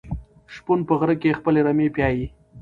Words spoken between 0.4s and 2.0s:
شپون په غره کې خپلې رمې